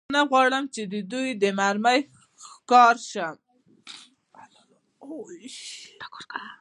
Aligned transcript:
زه 0.05 0.11
نه 0.15 0.21
غواړم، 0.29 0.63
چې 0.73 0.81
د 0.93 0.95
دوی 1.11 1.29
د 1.41 1.43
مرمۍ 1.59 1.99
ښکار 2.45 2.95
شم. 3.09 3.35